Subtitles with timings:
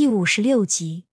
[0.00, 1.04] 第五十六集。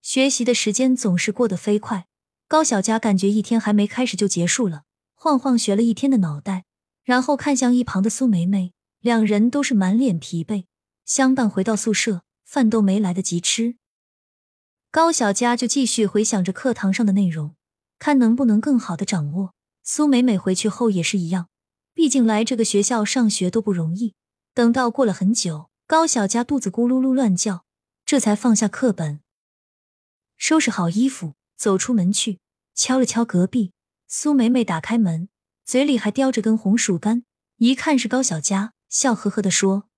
[0.00, 2.06] 学习的时间总是过得飞快，
[2.48, 6.64] 高小佳感觉一天还没开始就结束了，晃晃学了一天的脑袋，
[7.02, 10.64] 然后看向一旁的苏梅梅，两人都是满脸疲惫，
[11.04, 13.76] 相伴回到宿舍，饭都没来得及吃。
[14.90, 17.54] 高小佳就继续回想着课堂上的内容，
[17.98, 19.52] 看能不能更好的掌握。
[19.82, 21.48] 苏美美回去后也是一样，
[21.92, 24.14] 毕竟来这个学校上学都不容易。
[24.54, 25.68] 等到过了很久。
[25.86, 27.66] 高小佳肚子咕噜噜乱叫，
[28.06, 29.20] 这才放下课本，
[30.38, 32.40] 收拾好衣服，走出门去，
[32.74, 33.72] 敲了敲隔壁。
[34.08, 35.28] 苏梅梅打开门，
[35.66, 37.24] 嘴里还叼着根红薯干，
[37.58, 39.90] 一看是高小佳，笑呵呵的说：“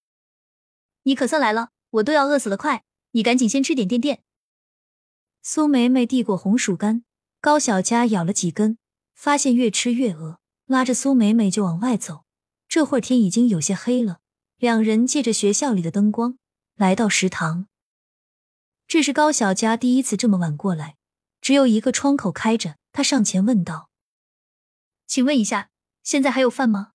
[1.05, 4.25] 你可算来了，我都要饿死了，快，你赶紧先吃点垫垫。”
[5.41, 7.05] 苏梅梅递过红薯干，
[7.41, 8.77] 高小佳咬了几根，
[9.15, 12.25] 发现越吃越饿，拉着苏梅梅就往外走。
[12.67, 14.19] 这会儿天已经有些黑了。
[14.59, 16.39] 两人借着学校里的灯光
[16.75, 17.69] 来到食堂。
[18.89, 20.97] 这是高小佳第一次这么晚过来，
[21.41, 22.77] 只有一个窗口开着。
[22.93, 23.91] 他上前问道
[25.07, 25.69] ：“请问一下，
[26.03, 26.93] 现在还有饭吗？”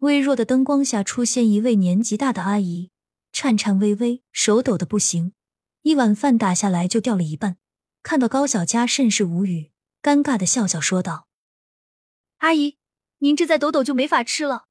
[0.00, 2.90] 微弱的灯光下出现一位年纪大的阿姨，
[3.32, 5.32] 颤颤巍巍，手抖的不行，
[5.80, 7.56] 一碗饭打下来就掉了一半。
[8.02, 9.70] 看到高小佳，甚是无语，
[10.02, 11.26] 尴尬的笑笑说道
[12.38, 12.76] ：“阿姨，
[13.20, 14.66] 您这再抖抖就没法吃了。”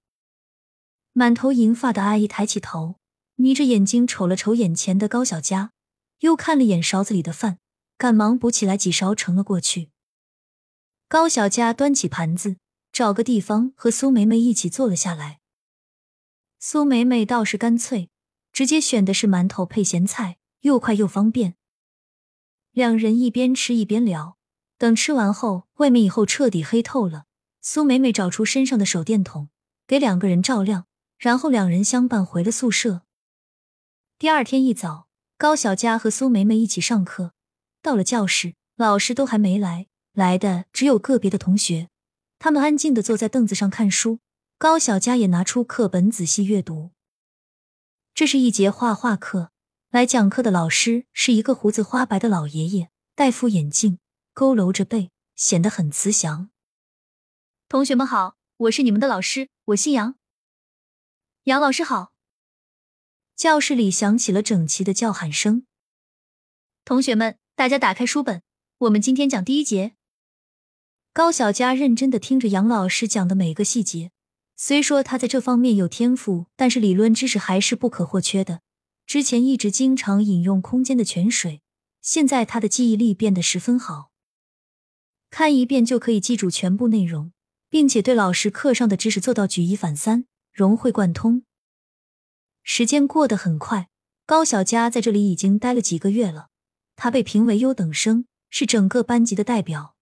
[1.13, 2.95] 满头银发的阿姨抬起头，
[3.35, 5.71] 眯着眼睛瞅了瞅眼前的高小佳，
[6.19, 7.59] 又看了眼勺子里的饭，
[7.97, 9.91] 赶忙补起来几勺盛了过去。
[11.07, 12.57] 高小佳端起盘子，
[12.91, 15.39] 找个地方和苏梅梅一起坐了下来。
[16.59, 18.09] 苏梅梅倒是干脆，
[18.51, 21.53] 直接选的是馒头配咸菜，又快又方便。
[22.71, 24.37] 两人一边吃一边聊，
[24.79, 27.25] 等吃完后，外面以后彻底黑透了。
[27.61, 29.49] 苏梅梅找出身上的手电筒，
[29.85, 30.87] 给两个人照亮。
[31.23, 33.03] 然后两人相伴回了宿舍。
[34.19, 35.07] 第二天一早，
[35.37, 37.31] 高小佳和苏梅梅一起上课。
[37.81, 41.87] 到了教室，老师都还没来，来的只有个别的同学。
[42.39, 44.19] 他们安静的坐在凳子上看书。
[44.57, 46.91] 高小佳也拿出课本仔细阅读。
[48.13, 49.51] 这是一节画画课，
[49.91, 53.99] 来讲课的老师是一个胡子花白的老爷爷，戴副眼镜，
[54.35, 56.49] 佝偻着背，显得很慈祥。
[57.69, 60.15] 同学们好，我是你们的老师，我姓杨。
[61.45, 62.13] 杨老师好！
[63.35, 65.65] 教室里响起了整齐的叫喊声。
[66.85, 68.41] 同学们，大家打开书本，
[68.77, 69.95] 我们今天讲第一节。
[71.11, 74.11] 高小佳认真的听着杨老师讲的每个细节。
[74.55, 78.61] 虽说他在这方面有天赋，但是理论知识还是不可或缺的。
[79.05, 81.61] 之前一直经常饮用空间的泉水，
[82.01, 84.11] 现在他的记忆力变得十分好，
[85.29, 87.33] 看一遍就可以记住全部内容，
[87.69, 90.23] 并且对老师课上的知识做到举一反三。
[90.53, 91.45] 融会贯通，
[92.61, 93.89] 时间过得很快。
[94.27, 96.51] 高小佳在这里已经待了几个月了，
[96.95, 99.95] 她被评为优等生，是整个班级的代表。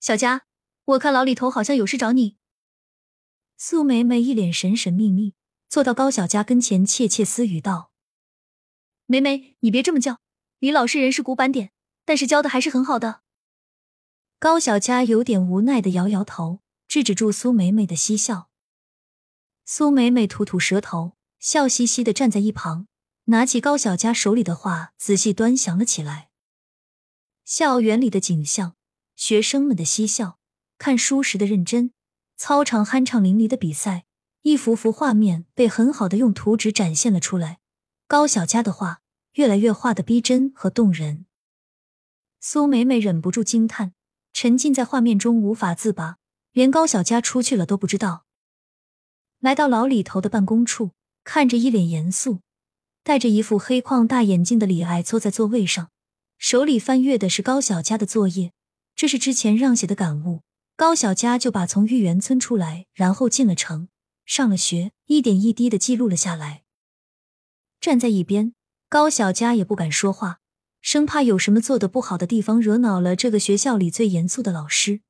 [0.00, 0.46] 小佳，
[0.86, 2.38] 我看老李头好像有事找你。
[3.58, 5.34] 苏梅梅一脸神神秘秘，
[5.68, 7.92] 坐到高小佳跟前，窃窃私语道
[9.04, 10.20] ：“梅梅，你别这么叫，
[10.58, 11.70] 李老师人是古板点，
[12.06, 13.20] 但是教的还是很好的。”
[14.40, 18.48] 高小佳有点无奈的摇摇头，制止住苏梅梅的嬉笑。
[19.66, 22.86] 苏美美吐吐舌头，笑嘻嘻的站在一旁，
[23.24, 26.28] 拿起高小佳手里的画，仔细端详了起来。
[27.46, 28.76] 校园里的景象，
[29.16, 30.38] 学生们的嬉笑，
[30.76, 31.92] 看书时的认真，
[32.36, 34.04] 操场酣畅淋漓的比赛，
[34.42, 37.60] 一幅幅画面被很好的用图纸展现了出来。
[38.06, 39.00] 高小佳的画
[39.32, 41.24] 越来越画的逼真和动人，
[42.38, 43.94] 苏美美忍不住惊叹，
[44.34, 46.18] 沉浸在画面中无法自拔，
[46.52, 48.23] 连高小佳出去了都不知道。
[49.44, 52.40] 来到老李头的办公处，看着一脸严肃、
[53.02, 55.90] 戴着一副黑框大眼镜的李爱坐在座位上，
[56.38, 58.52] 手里翻阅的是高小佳的作业。
[58.96, 60.40] 这是之前让写的感悟。
[60.76, 63.88] 高小佳就把从玉园村出来，然后进了城，
[64.24, 66.62] 上了学，一点一滴的记录了下来。
[67.82, 68.54] 站在一边，
[68.88, 70.38] 高小佳也不敢说话，
[70.80, 75.02] 生怕有什么做的不好的地方惹恼了这个学校里最严肃的老师。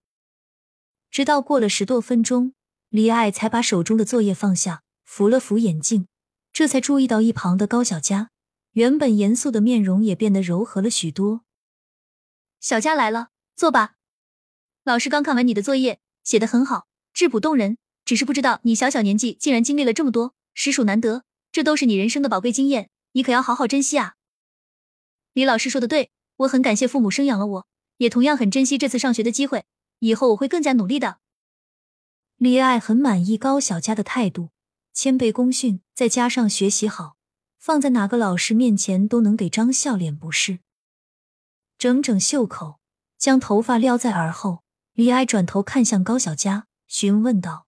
[1.09, 2.55] 直到过了十多分钟。
[2.95, 6.07] 李爱才把手中的作业放下，扶了扶眼镜，
[6.53, 8.31] 这才注意到一旁的高小佳，
[8.75, 11.41] 原本严肃的面容也变得柔和了许多。
[12.61, 13.95] 小佳来了，坐吧。
[14.85, 17.79] 老师刚看完你的作业，写的很好，质朴动人。
[18.05, 21.25] 只是不知道你小小年纪竟然经历了这么多，实属难得。
[21.51, 24.15] 这都是你人生的宝贵经验，你可要好好珍惜啊。
[25.33, 29.65] 李老师说的对，我很感谢父母生养了我，也同样很珍惜这次上学的机会。
[29.99, 31.19] 以后我会更加努力的。
[32.45, 34.51] 李爱很满意高小佳的态度，
[34.93, 37.17] 谦卑恭逊，再加上学习好，
[37.59, 40.59] 放在哪个老师面前都能给张笑脸不是？
[41.79, 42.81] 整整袖口，
[43.17, 44.63] 将头发撩在耳后，
[44.93, 47.67] 李爱转头看向高小佳，询问道：“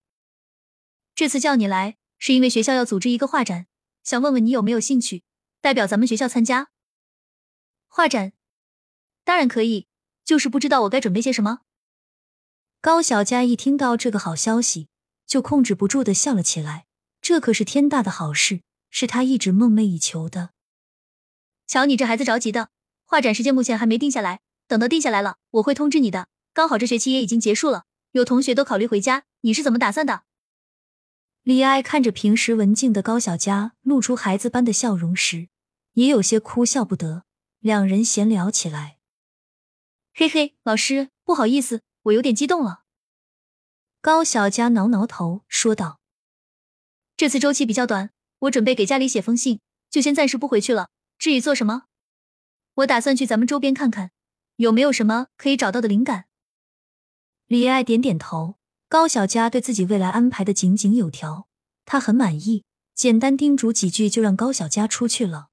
[1.17, 3.69] 这次叫你来，是因为学校要组织一个画展，
[4.05, 5.25] 想问问你有没有兴趣
[5.63, 6.69] 代表咱们学校参加
[7.89, 8.35] 画展？
[9.25, 9.87] 当然可以，
[10.23, 11.61] 就是不知道我该准备些什么。”
[12.81, 14.89] 高小佳一听到这个好消息，
[15.27, 16.87] 就控制不住的笑了起来。
[17.21, 20.51] 这可是天大的好事，是他一直梦寐以求的。
[21.67, 22.71] 瞧你这孩子着急的，
[23.05, 26.29] 画展时间目前还没定下来，等到定下来了，我会通知你的。
[26.53, 30.23] 刚好这学期也已经结束了，有同学都考虑回家，你是怎么打算的？
[31.43, 35.49] 李艾看着平时文静的高小佳，露出孩子般的笑容时，
[35.95, 37.25] 也有些哭笑不得。
[37.59, 38.99] 两人闲聊起来。
[40.15, 41.83] 嘿嘿，老师，不好意思。
[42.07, 42.83] 我有点激动了，
[44.01, 45.99] 高小佳挠挠头说道
[47.17, 48.11] ：“这次周期比较短，
[48.41, 49.61] 我准备给家里写封信，
[49.91, 50.91] 就先暂时不回去了。
[51.19, 51.87] 至于做什么，
[52.75, 54.13] 我打算去咱们周边看看，
[54.57, 56.27] 有没有什么可以找到的灵感。”
[57.49, 58.55] 李爱点点头，
[58.89, 61.49] 高小佳对自己未来安排的井井有条，
[61.85, 62.63] 他很满意，
[62.95, 65.49] 简单叮嘱几句就让高小佳出去了。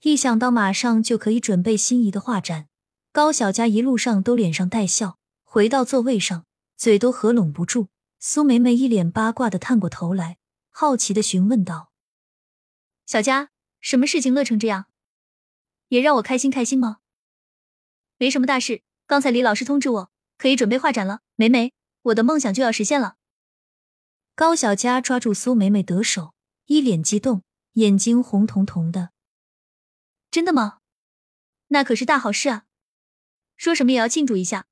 [0.00, 2.68] 一想到马上就可以准备心仪的画展，
[3.12, 5.18] 高小佳一路上都脸上带笑。
[5.54, 6.46] 回到座位上，
[6.76, 7.86] 嘴都合拢不住。
[8.18, 10.36] 苏梅梅一脸八卦的探过头来，
[10.72, 11.92] 好奇的询问道
[13.06, 14.86] ：“小佳，什么事情乐成这样？
[15.90, 16.98] 也让我开心开心吗
[18.18, 21.20] ？”“没什么大事，刚才李老师通知我，可以准备画展了。
[21.36, 21.72] 梅梅，
[22.02, 23.14] 我的梦想就要实现了。”
[24.34, 26.34] 高小佳抓住苏梅梅得手，
[26.66, 29.10] 一脸激动，眼睛红彤彤的。
[30.32, 30.80] “真的吗？
[31.68, 32.64] 那可是大好事啊！
[33.56, 34.66] 说什么也要庆祝一下。”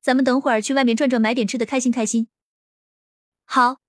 [0.00, 2.28] 咱们等会儿去外面转转，买点吃的，开心开心。
[3.44, 3.80] 好，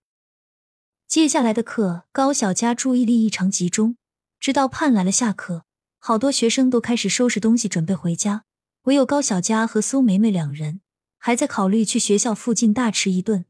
[1.07, 3.97] 接下来的课，高小佳注意力异常集中，
[4.39, 5.65] 直到盼来了下课，
[5.99, 8.45] 好多学生都开始收拾东西准备回家，
[8.83, 10.81] 唯有高小佳和苏梅梅两人
[11.17, 13.45] 还在考虑去学校附近大吃一顿。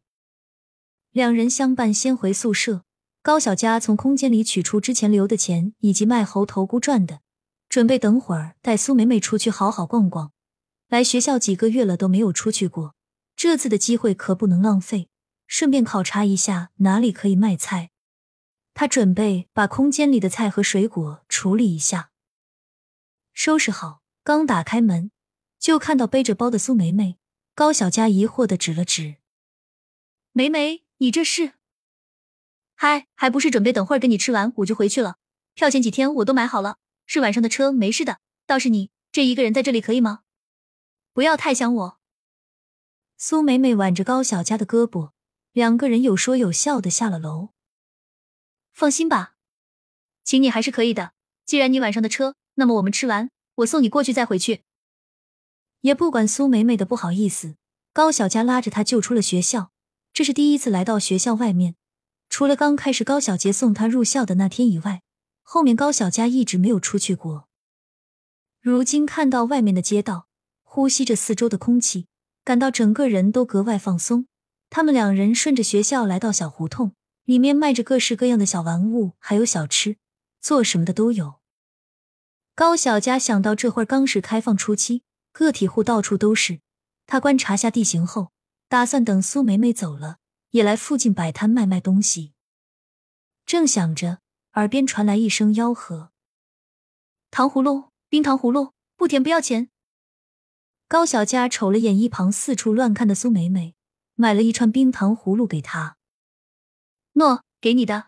[1.12, 2.84] 两人相伴先回宿舍，
[3.22, 7.22] 高小佳从空间里取出之前留的钱以及卖猴头菇赚的，
[7.68, 10.32] 准备等会儿带苏梅梅出去好好逛逛。
[10.89, 12.95] 来学校几个月了都没有出去过，
[13.36, 15.07] 这次的机会可不能浪费。
[15.47, 17.89] 顺便考察一下哪里可以卖菜。
[18.75, 22.12] 他准备把空间里的菜和水果处理一下，
[23.33, 25.12] 收拾好，刚打开门
[25.59, 27.18] 就看到背着包的苏梅梅。
[27.56, 29.18] 高小佳疑惑的指了指
[30.31, 31.53] ：“梅梅，你这是？
[32.75, 35.18] 嗨，还不是准备等会儿跟你吃完我就回去了。
[35.56, 38.19] 票前几天我都买好了，是晚上的车，没事的。
[38.47, 40.21] 倒是你这一个人在这里可以吗？”
[41.19, 42.00] 不要太想我。
[43.18, 45.12] 苏梅梅挽着高小佳的胳膊，
[45.51, 47.50] 两个人有说有笑的下了楼。
[48.71, 49.36] 放心吧，
[50.24, 51.12] 请你还是可以的。
[51.45, 54.63] 既然你晚上的车，那么我们吃完，我送你过去再回去。
[55.81, 57.57] 也不管苏梅梅的不好意思，
[57.92, 59.74] 高小佳拉着她就出了学校。
[60.13, 61.75] 这是第一次来到学校外面，
[62.30, 65.01] 除了刚开始高小杰送她入校的那天以外，
[65.44, 67.50] 后面高小佳一直没有出去过。
[68.62, 70.29] 如今看到外面的街道。
[70.71, 72.06] 呼吸着四周的空气，
[72.44, 74.27] 感到整个人都格外放松。
[74.69, 76.94] 他们两人顺着学校来到小胡同，
[77.25, 79.98] 里面卖着各式各样的小玩物，还有小吃，
[80.39, 81.39] 做什么的都有。
[82.54, 85.01] 高小佳想到这会儿刚是开放初期，
[85.32, 86.60] 个体户到处都是。
[87.08, 88.32] 他观察下地形后，
[88.67, 90.17] 打算等苏梅梅走了，
[90.51, 92.34] 也来附近摆摊卖卖东西。
[93.48, 94.20] 正想着，
[94.53, 96.12] 耳边传来一声吆喝
[97.32, 99.72] ：“糖葫芦，冰糖葫芦，不甜不要钱。”
[100.89, 103.75] 高小佳瞅了眼一旁四处乱看的苏梅梅，
[104.15, 105.98] 买了一串冰糖葫芦给她。
[107.13, 108.08] 诺，给你的。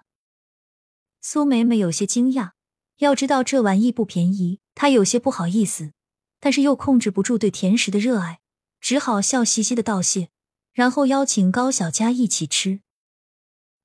[1.19, 2.53] 苏梅梅有些惊讶，
[2.97, 5.93] 要知道这玩意不便宜，她有些不好意思，
[6.39, 8.39] 但是又控制不住对甜食的热爱，
[8.79, 10.29] 只好笑嘻嘻的道谢，
[10.73, 12.81] 然后邀请高小佳一起吃。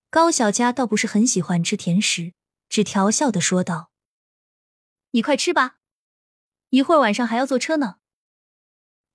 [0.09, 2.33] 高小佳倒不是很喜欢吃甜食，
[2.71, 3.91] 只调笑的说道
[5.13, 5.77] ：“你快吃吧，
[6.71, 7.97] 一会儿晚上还要坐车呢。”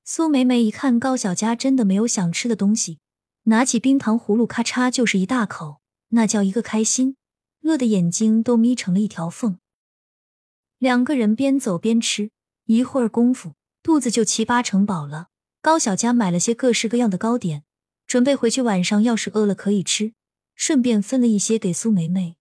[0.04, 3.00] 苏梅梅一看高小佳真的没有想吃的东西，
[3.44, 5.80] 拿起冰糖葫芦咔嚓就是一大口，
[6.10, 7.16] 那叫一个开心，
[7.64, 9.60] 饿的眼睛都眯成了一条缝。
[10.80, 12.32] 两个人边走边吃，
[12.66, 13.54] 一会儿功夫
[13.84, 15.28] 肚子就七八成饱了。
[15.62, 17.64] 高小佳买了些各式各样的糕点，
[18.08, 20.14] 准备回去晚上要是饿了可以吃，
[20.56, 22.36] 顺便分了一些给苏梅梅。